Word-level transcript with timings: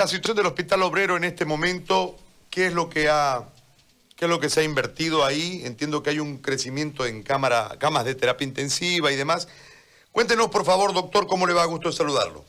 La 0.00 0.06
situación 0.06 0.38
del 0.38 0.46
Hospital 0.46 0.82
Obrero 0.82 1.18
en 1.18 1.24
este 1.24 1.44
momento, 1.44 2.16
¿qué 2.50 2.68
es 2.68 2.72
lo 2.72 2.88
que 2.88 3.10
ha 3.10 3.44
qué 4.16 4.24
es 4.24 4.30
lo 4.30 4.40
que 4.40 4.48
se 4.48 4.60
ha 4.60 4.64
invertido 4.64 5.26
ahí? 5.26 5.60
Entiendo 5.66 6.02
que 6.02 6.08
hay 6.08 6.20
un 6.20 6.38
crecimiento 6.38 7.04
en 7.04 7.22
cámara, 7.22 7.76
camas 7.78 8.06
de 8.06 8.14
terapia 8.14 8.46
intensiva 8.46 9.12
y 9.12 9.16
demás. 9.16 9.46
Cuéntenos, 10.10 10.48
por 10.48 10.64
favor, 10.64 10.94
doctor, 10.94 11.26
cómo 11.26 11.46
le 11.46 11.52
va 11.52 11.64
a 11.64 11.66
gusto 11.66 11.92
saludarlo. 11.92 12.46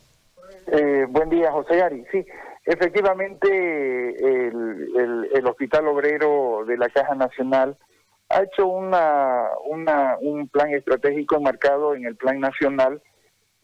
Eh, 0.67 1.05
buen 1.09 1.29
día, 1.29 1.51
José 1.51 1.75
Gari. 1.75 2.05
Sí, 2.09 2.25
efectivamente, 2.63 4.15
el, 4.15 5.45
Hospital 5.45 5.89
Obrero 5.89 6.63
de 6.65 6.77
la 6.77 6.87
Caja 6.87 7.15
Nacional 7.15 7.77
ha 8.29 8.43
hecho 8.43 8.65
una, 8.65 9.49
un 10.21 10.47
plan 10.47 10.73
estratégico 10.73 11.41
marcado 11.41 11.95
en 11.95 12.05
el 12.05 12.15
Plan 12.15 12.39
Nacional 12.39 13.01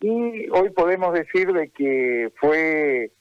y 0.02 0.50
hoy 0.50 0.72
podemos 0.76 1.14
decir 1.14 1.54
de 1.54 1.70
que 1.70 2.34
fue 2.36 3.14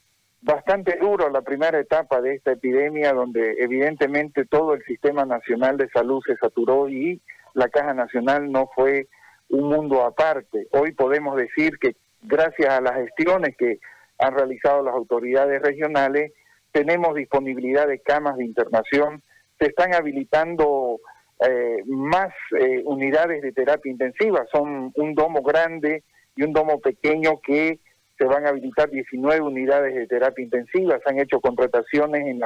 bastante 0.46 0.96
duro 1.00 1.28
la 1.28 1.42
primera 1.42 1.80
etapa 1.80 2.20
de 2.20 2.34
esta 2.34 2.52
epidemia 2.52 3.12
donde 3.12 3.56
evidentemente 3.58 4.44
todo 4.44 4.74
el 4.74 4.84
sistema 4.84 5.24
nacional 5.24 5.76
de 5.76 5.88
salud 5.88 6.22
se 6.24 6.36
saturó 6.36 6.88
y 6.88 7.20
la 7.54 7.68
Caja 7.68 7.94
Nacional 7.94 8.52
no 8.52 8.70
fue 8.72 9.08
un 9.48 9.68
mundo 9.68 10.04
aparte. 10.04 10.68
Hoy 10.70 10.92
podemos 10.92 11.36
decir 11.36 11.78
que 11.80 11.96
gracias 12.22 12.68
a 12.72 12.80
las 12.80 12.94
gestiones 12.94 13.56
que 13.56 13.80
han 14.18 14.34
realizado 14.34 14.84
las 14.84 14.94
autoridades 14.94 15.60
regionales, 15.60 16.32
tenemos 16.70 17.16
disponibilidad 17.16 17.88
de 17.88 17.98
camas 17.98 18.36
de 18.36 18.44
internación, 18.44 19.22
se 19.58 19.66
están 19.66 19.94
habilitando 19.94 21.00
eh, 21.40 21.82
más 21.86 22.28
eh, 22.56 22.82
unidades 22.84 23.42
de 23.42 23.50
terapia 23.50 23.90
intensiva, 23.90 24.46
son 24.52 24.92
un 24.94 25.14
domo 25.16 25.42
grande 25.42 26.04
y 26.36 26.44
un 26.44 26.52
domo 26.52 26.78
pequeño 26.78 27.40
que 27.40 27.80
se 28.18 28.24
van 28.24 28.46
a 28.46 28.50
habilitar 28.50 28.90
19 28.90 29.40
unidades 29.40 29.94
de 29.94 30.06
terapia 30.06 30.44
intensiva, 30.44 30.98
se 30.98 31.10
han 31.10 31.18
hecho 31.18 31.40
contrataciones 31.40 32.26
en, 32.26 32.42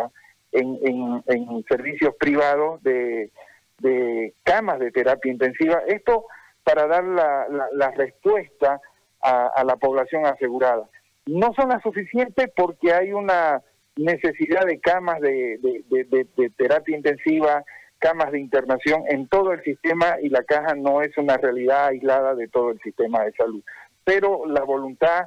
en, 0.52 1.22
en, 1.26 1.64
servicios 1.68 2.14
privados 2.18 2.82
de, 2.82 3.30
de, 3.78 4.34
camas 4.42 4.78
de 4.80 4.90
terapia 4.90 5.30
intensiva. 5.30 5.82
Esto 5.86 6.26
para 6.64 6.86
dar 6.86 7.04
la, 7.04 7.46
la, 7.72 7.90
respuesta 7.92 8.80
a, 9.22 9.64
la 9.64 9.76
población 9.76 10.26
asegurada. 10.26 10.88
No 11.26 11.52
son 11.54 11.68
las 11.68 11.82
suficientes 11.82 12.50
porque 12.54 12.92
hay 12.92 13.12
una 13.12 13.62
necesidad 13.96 14.66
de 14.66 14.80
camas 14.80 15.20
de, 15.20 15.58
de, 15.60 16.50
terapia 16.56 16.96
intensiva, 16.96 17.64
camas 17.98 18.32
de 18.32 18.40
internación 18.40 19.04
en 19.08 19.28
todo 19.28 19.52
el 19.52 19.62
sistema 19.62 20.16
y 20.22 20.28
la 20.28 20.42
caja 20.42 20.74
no 20.74 21.02
es 21.02 21.16
una 21.18 21.36
realidad 21.36 21.88
aislada 21.88 22.34
de 22.34 22.48
todo 22.48 22.70
el 22.70 22.80
sistema 22.80 23.24
de 23.24 23.32
salud. 23.32 23.62
Pero 24.04 24.46
la 24.46 24.62
voluntad 24.62 25.26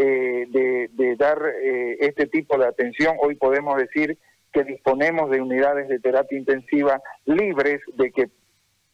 eh, 0.00 0.46
de, 0.92 1.16
dar 1.16 1.42
eh, 1.60 1.96
este 1.98 2.26
tipo 2.26 2.56
de 2.56 2.66
atención, 2.66 3.16
hoy 3.20 3.34
podemos 3.34 3.76
decir 3.76 4.16
que 4.52 4.62
disponemos 4.62 5.28
de 5.28 5.40
unidades 5.40 5.88
de 5.88 5.98
terapia 5.98 6.38
intensiva 6.38 7.02
libres, 7.24 7.80
de 7.94 8.12
que 8.12 8.28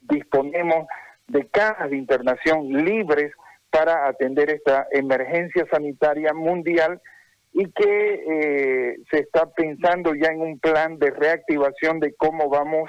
disponemos 0.01 0.87
de 1.29 1.47
cajas 1.49 1.91
de 1.91 1.99
internación 1.99 2.69
libres 2.87 3.33
para 3.69 4.09
atender 4.09 4.49
esta 4.49 4.87
emergencia 4.93 5.67
sanitaria 5.71 6.33
mundial 6.33 7.03
y 7.53 7.71
que 7.71 8.25
eh, 8.27 8.97
se 9.11 9.19
está 9.19 9.53
pensando 9.53 10.15
ya 10.15 10.29
en 10.29 10.41
un 10.41 10.59
plan 10.59 10.99
de 10.99 11.11
reactivación 11.11 12.01
de 12.01 12.15
cómo 12.15 12.49
vamos 12.49 12.89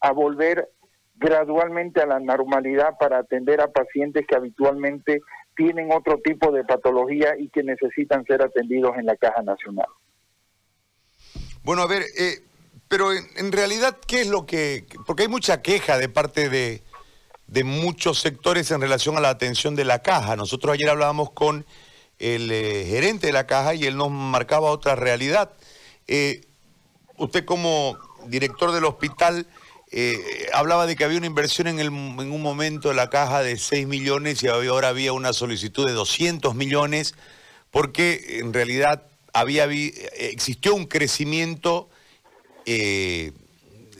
a 0.00 0.12
volver 0.12 0.68
gradualmente 1.16 2.00
a 2.00 2.06
la 2.06 2.20
normalidad 2.20 2.96
para 3.00 3.18
atender 3.18 3.60
a 3.60 3.72
pacientes 3.72 4.24
que 4.28 4.36
habitualmente 4.36 5.22
tienen 5.58 5.92
otro 5.92 6.20
tipo 6.24 6.52
de 6.52 6.62
patología 6.62 7.34
y 7.36 7.48
que 7.48 7.64
necesitan 7.64 8.24
ser 8.24 8.42
atendidos 8.42 8.96
en 8.96 9.06
la 9.06 9.16
Caja 9.16 9.42
Nacional. 9.42 9.88
Bueno, 11.64 11.82
a 11.82 11.88
ver, 11.88 12.04
eh, 12.16 12.44
pero 12.86 13.12
en, 13.12 13.50
realidad, 13.50 13.98
¿qué 14.06 14.20
es 14.20 14.28
lo 14.28 14.46
que...? 14.46 14.86
Porque 15.04 15.24
hay 15.24 15.28
mucha 15.28 15.60
queja 15.60 15.98
de 15.98 16.08
parte 16.08 16.48
de, 16.48 16.84
de 17.48 17.64
muchos 17.64 18.20
sectores 18.20 18.70
en 18.70 18.80
relación 18.80 19.16
a 19.16 19.20
la 19.20 19.30
atención 19.30 19.74
de 19.74 19.84
la 19.84 20.00
caja. 20.00 20.36
Nosotros 20.36 20.74
ayer 20.74 20.88
hablábamos 20.88 21.32
con 21.32 21.66
el 22.20 22.52
eh, 22.52 22.84
gerente 22.86 23.26
de 23.26 23.32
la 23.32 23.48
caja 23.48 23.74
y 23.74 23.84
él 23.84 23.96
nos 23.96 24.12
marcaba 24.12 24.70
otra 24.70 24.94
realidad. 24.94 25.50
Eh, 26.06 26.42
usted 27.16 27.44
como 27.44 27.98
director 28.28 28.70
del 28.70 28.84
hospital 28.84 29.48
eh, 29.90 30.48
hablaba 30.52 30.86
de 30.86 30.96
que 30.96 31.04
había 31.04 31.18
una 31.18 31.26
inversión 31.26 31.66
en, 31.66 31.78
el, 31.78 31.86
en 31.86 32.32
un 32.32 32.42
momento 32.42 32.88
de 32.88 32.94
la 32.94 33.10
caja 33.10 33.42
de 33.42 33.56
6 33.56 33.86
millones 33.86 34.42
y 34.42 34.48
ahora 34.48 34.88
había 34.88 35.12
una 35.12 35.32
solicitud 35.32 35.86
de 35.86 35.92
200 35.92 36.54
millones 36.54 37.14
porque 37.70 38.38
en 38.40 38.52
realidad 38.52 39.02
había 39.32 39.64
existió 39.64 40.74
un 40.74 40.86
crecimiento 40.86 41.88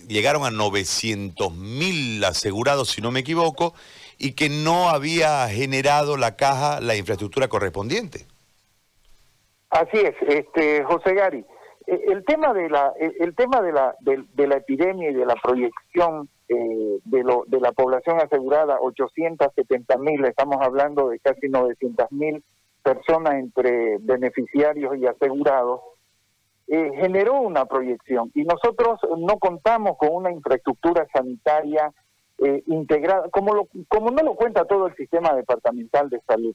llegaron 0.08 0.44
a 0.44 0.50
900 0.50 1.54
mil 1.54 2.24
asegurados, 2.24 2.90
si 2.90 3.00
no 3.00 3.10
me 3.10 3.20
equivoco, 3.20 3.74
y 4.18 4.32
que 4.32 4.48
no 4.48 4.88
había 4.88 5.46
generado 5.48 6.16
la 6.16 6.34
caja 6.36 6.80
la 6.80 6.96
infraestructura 6.96 7.48
correspondiente. 7.48 8.26
Así 9.70 9.98
es, 9.98 10.14
este 10.26 10.82
José 10.84 11.14
Gari. 11.14 11.44
E, 11.88 12.12
el 12.12 12.22
tema 12.24 12.52
de 12.52 12.68
la 12.68 12.92
el 12.98 13.34
tema 13.34 13.62
de 13.62 13.72
la 13.72 13.94
de, 14.00 14.46
la 14.46 14.56
epidemia 14.56 15.10
y 15.10 15.14
de 15.14 15.24
la 15.24 15.36
proyección 15.36 16.28
eh, 16.48 16.98
de 17.02 17.24
lo 17.24 17.44
de 17.46 17.60
la 17.60 17.72
población 17.72 18.20
asegurada 18.20 18.78
870 18.78 19.96
mil 19.96 20.22
estamos 20.26 20.58
hablando 20.60 21.08
de 21.08 21.18
casi 21.18 21.48
900 21.48 22.12
mil 22.12 22.44
personas 22.82 23.34
entre 23.36 23.96
beneficiarios 24.00 24.98
y 24.98 25.06
asegurados 25.06 25.80
eh, 26.66 26.90
generó 26.96 27.40
una 27.40 27.64
proyección 27.64 28.30
y 28.34 28.44
nosotros 28.44 29.00
no 29.16 29.38
contamos 29.38 29.96
con 29.96 30.10
una 30.12 30.30
infraestructura 30.30 31.06
sanitaria 31.10 31.90
eh, 32.36 32.62
integrada, 32.66 33.30
como, 33.30 33.54
lo, 33.54 33.66
como 33.88 34.10
no 34.10 34.22
lo 34.22 34.34
cuenta 34.34 34.66
todo 34.66 34.88
el 34.88 34.94
sistema 34.94 35.32
departamental 35.32 36.10
de 36.10 36.20
salud. 36.20 36.54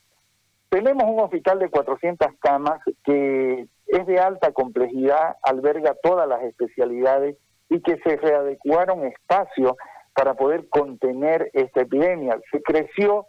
Tenemos 0.69 1.03
un 1.05 1.19
hospital 1.19 1.57
de 1.59 1.69
400 1.69 2.27
camas 2.39 2.79
que 3.03 3.67
es 3.93 4.05
de 4.07 4.19
alta 4.19 4.51
complejidad, 4.51 5.37
alberga 5.43 5.95
todas 6.01 6.27
las 6.27 6.41
especialidades 6.43 7.37
y 7.69 7.81
que 7.81 7.97
se 7.97 8.17
readecuaron 8.17 9.05
espacios 9.05 9.73
para 10.15 10.33
poder 10.33 10.67
contener 10.69 11.49
esta 11.53 11.81
epidemia. 11.81 12.39
Se 12.51 12.61
creció 12.61 13.27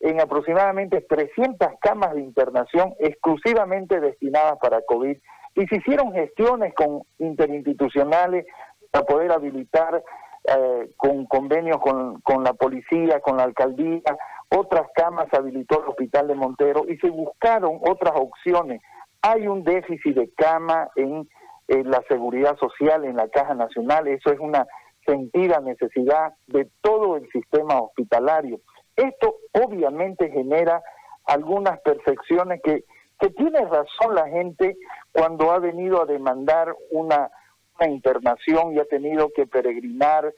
en 0.00 0.20
aproximadamente 0.20 1.00
300 1.00 1.68
camas 1.80 2.14
de 2.14 2.20
internación 2.20 2.94
exclusivamente 2.98 4.00
destinadas 4.00 4.58
para 4.60 4.82
COVID 4.82 5.16
y 5.54 5.66
se 5.66 5.76
hicieron 5.76 6.12
gestiones 6.12 6.74
con 6.74 7.02
interinstitucionales 7.18 8.46
para 8.90 9.06
poder 9.06 9.32
habilitar 9.32 10.02
eh, 10.44 10.90
con 10.96 11.26
convenios 11.26 11.78
con, 11.78 12.20
con 12.20 12.44
la 12.44 12.52
policía, 12.52 13.20
con 13.20 13.38
la 13.38 13.44
alcaldía, 13.44 14.00
otras 14.48 14.86
camas 14.94 15.26
habilitó 15.32 15.82
el 15.82 15.88
hospital 15.88 16.28
de 16.28 16.34
Montero 16.34 16.84
y 16.88 16.96
se 16.98 17.10
buscaron 17.10 17.80
otras 17.82 18.14
opciones. 18.14 18.80
Hay 19.28 19.46
un 19.48 19.64
déficit 19.64 20.14
de 20.14 20.30
cama 20.36 20.88
en, 20.96 21.28
la 21.68 22.02
seguridad 22.08 22.56
social, 22.58 23.04
en 23.04 23.16
la 23.16 23.28
Caja 23.28 23.54
Nacional, 23.54 24.06
eso 24.06 24.32
es 24.32 24.38
una 24.38 24.66
sentida 25.04 25.60
necesidad 25.60 26.32
de 26.46 26.68
todo 26.80 27.16
el 27.16 27.28
sistema 27.30 27.80
hospitalario. 27.80 28.60
Esto 28.94 29.38
obviamente 29.52 30.30
genera 30.30 30.80
algunas 31.24 31.80
perfecciones 31.80 32.60
que 32.62 32.84
que 33.18 33.30
tiene 33.30 33.60
razón 33.64 34.14
la 34.14 34.28
gente 34.28 34.76
cuando 35.12 35.50
ha 35.50 35.58
venido 35.58 36.02
a 36.02 36.06
demandar 36.06 36.74
una, 36.90 37.30
internación 37.78 38.72
y 38.72 38.78
ha 38.78 38.86
tenido 38.86 39.30
que 39.36 39.46
peregrinar 39.46 40.32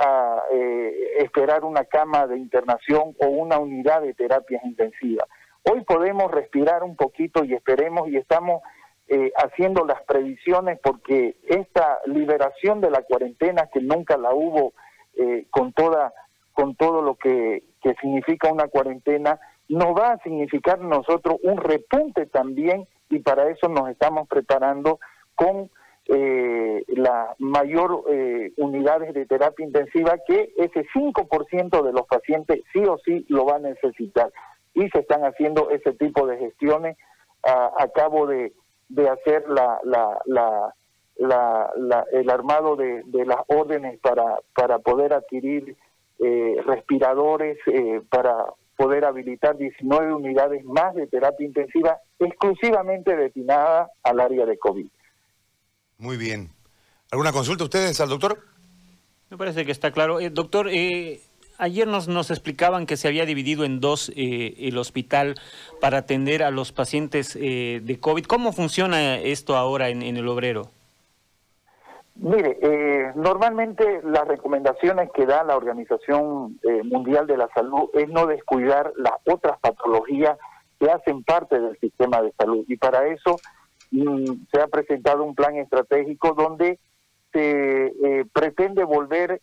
a 0.00 0.42
eh, 0.52 1.14
esperar 1.18 1.64
una 1.64 1.84
cama 1.86 2.26
de 2.26 2.36
internación 2.36 3.14
o 3.18 3.26
una 3.26 3.58
unidad 3.58 4.02
de 4.02 4.12
terapias 4.12 4.62
intensivas. 4.64 5.26
Hoy 5.70 5.82
podemos 5.82 6.30
respirar 6.30 6.82
un 6.82 6.94
poquito 6.94 7.44
y 7.44 7.54
esperemos 7.54 8.08
y 8.08 8.16
estamos 8.16 8.62
eh, 9.08 9.32
haciendo 9.36 9.84
las 9.84 10.02
previsiones 10.02 10.78
porque 10.82 11.36
esta 11.46 12.00
liberación 12.06 12.80
de 12.80 12.90
la 12.90 13.02
cuarentena 13.02 13.68
que 13.72 13.80
nunca 13.80 14.16
la 14.16 14.34
hubo 14.34 14.74
eh, 15.16 15.46
con 15.50 15.72
toda 15.72 16.12
con 16.52 16.76
todo 16.76 17.02
lo 17.02 17.16
que, 17.16 17.64
que 17.82 17.94
significa 18.00 18.52
una 18.52 18.68
cuarentena 18.68 19.40
nos 19.68 19.96
va 19.96 20.12
a 20.12 20.18
significar 20.18 20.80
nosotros 20.80 21.36
un 21.42 21.56
repunte 21.56 22.26
también 22.26 22.86
y 23.08 23.20
para 23.20 23.50
eso 23.50 23.68
nos 23.68 23.88
estamos 23.88 24.28
preparando 24.28 25.00
con 25.34 25.70
eh, 26.06 26.84
la 26.88 27.34
mayor 27.38 28.04
eh, 28.10 28.52
unidades 28.58 29.14
de 29.14 29.24
terapia 29.24 29.64
intensiva 29.64 30.18
que 30.26 30.52
ese 30.58 30.86
5% 30.94 31.82
de 31.82 31.92
los 31.92 32.06
pacientes 32.06 32.60
sí 32.72 32.80
o 32.80 32.98
sí 32.98 33.24
lo 33.28 33.46
va 33.46 33.56
a 33.56 33.60
necesitar 33.60 34.30
y 34.74 34.88
se 34.90 35.00
están 35.00 35.22
haciendo 35.22 35.70
ese 35.70 35.92
tipo 35.92 36.26
de 36.26 36.38
gestiones 36.38 36.96
a, 37.42 37.88
cabo 37.94 38.26
de, 38.26 38.52
de 38.88 39.08
hacer 39.08 39.44
la, 39.48 39.78
la, 39.84 40.18
la, 40.26 40.74
la, 41.76 42.06
el 42.12 42.30
armado 42.30 42.76
de, 42.76 43.02
de 43.04 43.26
las 43.26 43.40
órdenes 43.48 44.00
para, 44.00 44.38
para 44.54 44.78
poder 44.78 45.12
adquirir 45.12 45.76
eh, 46.20 46.56
respiradores, 46.64 47.58
eh, 47.66 48.00
para 48.08 48.46
poder 48.76 49.04
habilitar 49.04 49.56
19 49.56 50.14
unidades 50.14 50.64
más 50.64 50.94
de 50.94 51.06
terapia 51.06 51.46
intensiva 51.46 51.98
exclusivamente 52.18 53.16
destinada 53.16 53.90
al 54.02 54.20
área 54.20 54.46
de 54.46 54.58
COVID. 54.58 54.86
Muy 55.98 56.16
bien. 56.16 56.50
¿Alguna 57.10 57.32
consulta 57.32 57.64
ustedes 57.64 58.00
al 58.00 58.08
doctor? 58.08 58.38
Me 59.30 59.36
parece 59.36 59.64
que 59.64 59.72
está 59.72 59.92
claro. 59.92 60.20
Eh, 60.20 60.30
doctor, 60.30 60.68
eh, 60.70 61.20
ayer 61.64 61.86
nos, 61.88 62.08
nos 62.08 62.30
explicaban 62.30 62.86
que 62.86 62.96
se 62.96 63.08
había 63.08 63.26
dividido 63.26 63.64
en 63.64 63.80
dos 63.80 64.12
eh, 64.16 64.54
el 64.58 64.78
hospital 64.78 65.34
para 65.80 65.98
atender 65.98 66.42
a 66.42 66.50
los 66.50 66.72
pacientes 66.72 67.34
de 67.34 67.98
COVID. 68.00 68.24
¿Cómo 68.26 68.52
funciona 68.52 69.16
esto 69.16 69.56
ahora 69.56 69.88
en, 69.88 70.02
el 70.02 70.28
obrero? 70.28 70.70
Mire, 72.16 72.58
normalmente 73.16 74.00
las 74.04 74.26
recomendaciones 74.26 75.10
que 75.12 75.26
da 75.26 75.42
la 75.42 75.56
Organización 75.56 76.58
Mundial 76.84 77.26
de 77.26 77.36
la 77.36 77.48
Salud 77.54 77.90
es 77.94 78.08
no 78.08 78.26
descuidar 78.26 78.92
las 78.96 79.14
otras 79.26 79.58
patologías 79.60 80.38
que 80.78 80.90
hacen 80.90 81.22
parte 81.22 81.58
del 81.58 81.78
sistema 81.78 82.20
de 82.22 82.32
salud. 82.32 82.64
Y 82.68 82.76
para 82.76 83.06
eso 83.08 83.36
mm, 83.90 84.46
se 84.52 84.60
ha 84.60 84.66
presentado 84.68 85.24
un 85.24 85.34
plan 85.34 85.56
estratégico 85.56 86.34
donde 86.34 86.78
se 87.32 87.86
eh, 87.86 88.24
pretende 88.32 88.84
volver 88.84 89.40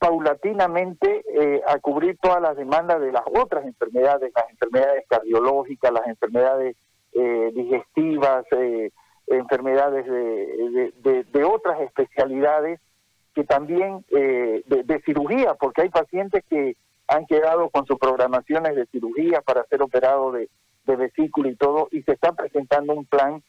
paulatinamente 0.00 1.22
eh, 1.34 1.60
a 1.66 1.78
cubrir 1.78 2.16
todas 2.22 2.40
las 2.40 2.56
demandas 2.56 3.02
de 3.02 3.12
las 3.12 3.22
otras 3.26 3.66
enfermedades, 3.66 4.32
las 4.34 4.50
enfermedades 4.50 5.04
cardiológicas, 5.06 5.92
las 5.92 6.06
enfermedades 6.06 6.74
eh, 7.12 7.50
digestivas, 7.54 8.46
enfermedades 9.26 10.06
de, 10.06 11.44
otras 11.44 11.80
especialidades 11.82 12.80
que 13.34 13.44
también 13.44 14.04
de, 14.08 15.02
cirugía, 15.04 15.54
porque 15.54 15.82
hay 15.82 15.88
pacientes 15.90 16.44
que 16.48 16.76
han 17.06 17.26
quedado 17.26 17.68
con 17.68 17.84
sus 17.86 17.98
programaciones 17.98 18.74
de 18.74 18.86
cirugía 18.86 19.42
para 19.42 19.64
ser 19.64 19.82
operados 19.82 20.32
de, 20.34 20.48
de 20.86 20.96
vesícula 20.96 21.50
y 21.50 21.56
todo, 21.56 21.88
y 21.92 22.02
se 22.02 22.12
está 22.12 22.32
presentando 22.32 22.94
un 22.94 23.04
plan 23.04 23.42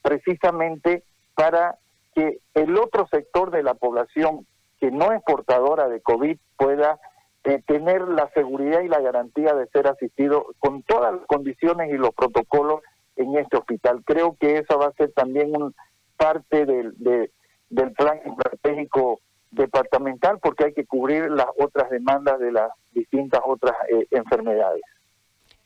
precisamente 0.00 1.02
para 1.34 1.76
que 2.14 2.38
el 2.54 2.78
otro 2.78 3.06
sector 3.08 3.50
de 3.50 3.62
la 3.62 3.74
población 3.74 4.46
que 4.86 4.92
no 4.92 5.10
es 5.10 5.20
portadora 5.24 5.88
de 5.88 6.00
COVID 6.00 6.38
pueda 6.56 7.00
eh, 7.42 7.60
tener 7.66 8.02
la 8.02 8.30
seguridad 8.34 8.82
y 8.82 8.88
la 8.88 9.00
garantía 9.00 9.52
de 9.52 9.66
ser 9.66 9.88
asistido 9.88 10.46
con 10.60 10.84
todas 10.84 11.12
las 11.12 11.26
condiciones 11.26 11.90
y 11.92 11.96
los 11.96 12.14
protocolos 12.14 12.82
en 13.16 13.36
este 13.36 13.56
hospital. 13.56 14.02
Creo 14.04 14.36
que 14.38 14.58
eso 14.58 14.78
va 14.78 14.86
a 14.86 14.92
ser 14.92 15.10
también 15.10 15.60
un, 15.60 15.74
parte 16.16 16.66
del, 16.66 16.94
del 17.68 17.92
plan 17.94 18.20
estratégico 18.24 19.18
departamental 19.50 20.38
porque 20.40 20.66
hay 20.66 20.72
que 20.72 20.86
cubrir 20.86 21.32
las 21.32 21.48
otras 21.58 21.90
demandas 21.90 22.38
de 22.38 22.52
las 22.52 22.70
distintas 22.92 23.40
otras 23.44 23.74
eh, 23.90 24.06
enfermedades. 24.12 24.82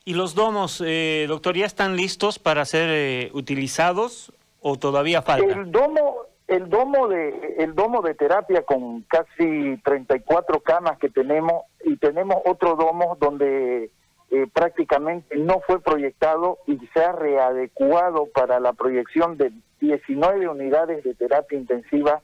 ¿Y 0.06 0.14
los 0.14 0.34
domos, 0.34 0.82
eh, 0.82 1.26
doctor, 1.28 1.56
ya 1.56 1.66
están 1.66 1.94
listos 1.94 2.38
para 2.38 2.64
ser 2.64 3.30
utilizados 3.34 4.32
o 4.62 4.78
todavía 4.78 5.20
falta? 5.20 5.52
El 5.52 5.70
domo, 5.70 6.29
el 6.50 6.68
domo 6.68 7.06
de 7.06 7.54
el 7.58 7.76
domo 7.76 8.02
de 8.02 8.14
terapia 8.14 8.62
con 8.62 9.02
casi 9.02 9.76
34 9.84 10.60
camas 10.60 10.98
que 10.98 11.08
tenemos 11.08 11.62
y 11.84 11.96
tenemos 11.96 12.38
otro 12.44 12.74
domo 12.74 13.16
donde 13.20 13.90
eh, 14.32 14.46
prácticamente 14.52 15.36
no 15.36 15.60
fue 15.60 15.80
proyectado 15.80 16.58
y 16.66 16.76
se 16.92 17.04
ha 17.04 17.12
readecuado 17.12 18.26
para 18.34 18.58
la 18.58 18.72
proyección 18.72 19.36
de 19.36 19.52
19 19.80 20.48
unidades 20.48 21.04
de 21.04 21.14
terapia 21.14 21.56
intensiva 21.56 22.20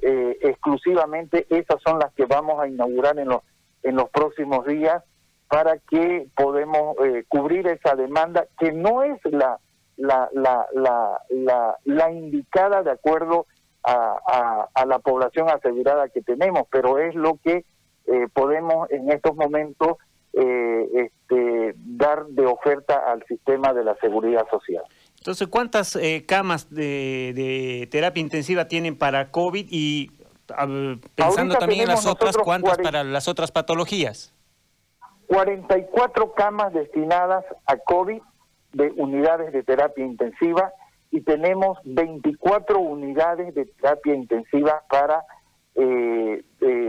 eh, 0.00 0.38
exclusivamente. 0.40 1.46
Esas 1.50 1.76
son 1.86 1.98
las 1.98 2.14
que 2.14 2.24
vamos 2.24 2.58
a 2.58 2.68
inaugurar 2.68 3.18
en 3.18 3.28
los 3.28 3.42
en 3.82 3.96
los 3.96 4.08
próximos 4.08 4.64
días 4.66 5.04
para 5.48 5.76
que 5.78 6.28
podemos 6.34 6.96
eh, 7.04 7.24
cubrir 7.28 7.68
esa 7.68 7.94
demanda 7.94 8.46
que 8.58 8.72
no 8.72 9.02
es 9.02 9.20
la 9.24 9.60
la, 9.98 10.30
la, 10.32 10.66
la, 10.72 11.20
la, 11.28 11.78
la 11.84 12.10
indicada 12.10 12.82
de 12.82 12.90
acuerdo 12.90 13.46
a, 13.86 14.84
la 14.86 14.98
población 14.98 15.48
asegurada 15.48 16.08
que 16.08 16.22
tenemos, 16.22 16.62
pero 16.70 16.98
es 16.98 17.14
lo 17.14 17.38
que 17.42 17.64
eh, 18.06 18.28
podemos 18.32 18.90
en 18.90 19.10
estos 19.10 19.34
momentos 19.36 19.96
eh, 20.32 20.88
este, 20.94 21.74
dar 21.76 22.26
de 22.26 22.46
oferta 22.46 23.00
al 23.10 23.24
sistema 23.26 23.72
de 23.72 23.84
la 23.84 23.96
seguridad 23.96 24.46
social. 24.50 24.84
Entonces, 25.18 25.48
¿cuántas 25.48 25.96
eh, 25.96 26.24
camas 26.26 26.72
de, 26.72 27.88
terapia 27.90 28.20
intensiva 28.20 28.68
tienen 28.68 28.96
para 28.96 29.30
COVID 29.30 29.66
y 29.70 30.10
pensando 31.14 31.56
también 31.56 31.82
en 31.82 31.88
las 31.88 32.06
otras, 32.06 32.36
cuántas 32.36 32.78
para 32.78 33.02
las 33.02 33.28
otras 33.28 33.50
patologías? 33.50 34.32
44 35.26 36.32
camas 36.34 36.72
destinadas 36.72 37.44
a 37.66 37.76
COVID 37.76 38.20
de 38.72 38.92
unidades 38.96 39.52
de 39.52 39.64
terapia 39.64 40.04
intensiva 40.04 40.72
y 41.16 41.22
tenemos 41.22 41.78
24 41.84 42.78
unidades 42.78 43.54
de 43.54 43.64
terapia 43.64 44.14
intensiva 44.14 44.82
para 44.90 45.24
eh, 45.74 46.44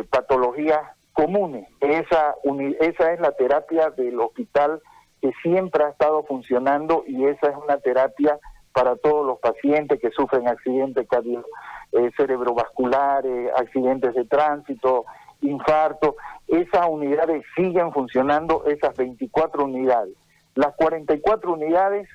patologías 0.10 0.82
comunes. 1.14 1.66
Esa, 1.80 2.36
esa 2.82 3.14
es 3.14 3.20
la 3.22 3.32
terapia 3.32 3.90
del 3.92 4.20
hospital 4.20 4.82
que 5.22 5.32
siempre 5.42 5.86
ha 5.86 5.90
estado 5.90 6.24
funcionando 6.24 7.06
y 7.08 7.24
esa 7.24 7.52
es 7.52 7.56
una 7.56 7.78
terapia 7.78 8.38
para 8.74 8.98
todos 8.98 9.26
los 9.26 9.40
pacientes 9.40 9.98
que 10.02 10.12
sufren 10.12 10.50
accidentes 10.50 11.08
cardio, 11.08 11.46
eh, 11.94 12.12
cerebrovasculares, 12.18 13.50
accidentes 13.56 14.14
de 14.14 14.26
tránsito, 14.26 15.06
infarto. 15.40 16.18
Esas 16.50 16.86
unidades 16.90 17.46
siguen 17.56 17.94
funcionando, 17.94 18.66
esas 18.66 18.94
24 18.98 19.64
unidades. 19.64 20.16
Las 20.54 20.76
44 20.76 21.54
unidades 21.54 22.10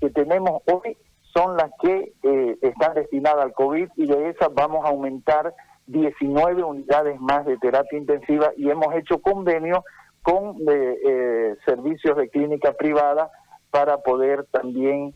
que 0.00 0.10
tenemos 0.10 0.62
hoy 0.66 0.96
son 1.36 1.56
las 1.56 1.70
que 1.82 2.14
eh, 2.22 2.58
están 2.62 2.94
destinadas 2.94 3.44
al 3.44 3.52
COVID 3.52 3.88
y 3.96 4.06
de 4.06 4.30
esas 4.30 4.48
vamos 4.54 4.84
a 4.84 4.88
aumentar 4.88 5.52
19 5.86 6.64
unidades 6.64 7.20
más 7.20 7.44
de 7.44 7.58
terapia 7.58 7.98
intensiva 7.98 8.52
y 8.56 8.70
hemos 8.70 8.94
hecho 8.94 9.18
convenio 9.20 9.84
con 10.22 10.56
eh, 10.66 10.96
eh, 11.06 11.56
servicios 11.66 12.16
de 12.16 12.30
clínica 12.30 12.72
privada 12.72 13.30
para 13.70 13.98
poder 13.98 14.46
también 14.50 15.12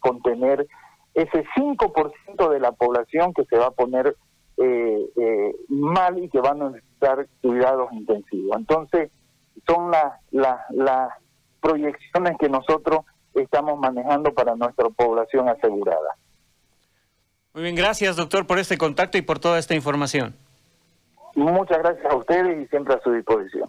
contener 0.00 0.66
ese 1.14 1.44
5% 1.56 2.50
de 2.50 2.58
la 2.58 2.72
población 2.72 3.32
que 3.32 3.44
se 3.44 3.56
va 3.56 3.66
a 3.66 3.70
poner 3.70 4.16
mal 5.68 6.18
y 6.18 6.28
que 6.30 6.40
van 6.40 6.62
a 6.62 6.70
necesitar 6.70 7.28
cuidados 7.40 7.92
intensivos. 7.92 8.56
Entonces, 8.56 9.12
son 9.68 9.92
las, 9.92 10.20
las, 10.32 10.68
las 10.70 11.10
proyecciones 11.60 12.36
que 12.38 12.48
nosotros 12.48 13.04
estamos 13.34 13.78
manejando 13.78 14.32
para 14.32 14.54
nuestra 14.54 14.88
población 14.90 15.48
asegurada. 15.48 16.16
Muy 17.52 17.62
bien, 17.62 17.76
gracias 17.76 18.16
doctor 18.16 18.46
por 18.46 18.58
este 18.58 18.76
contacto 18.76 19.16
y 19.18 19.22
por 19.22 19.38
toda 19.38 19.58
esta 19.58 19.74
información. 19.74 20.34
Muchas 21.36 21.78
gracias 21.78 22.12
a 22.12 22.16
ustedes 22.16 22.64
y 22.64 22.66
siempre 22.68 22.94
a 22.94 23.00
su 23.00 23.12
disposición. 23.12 23.68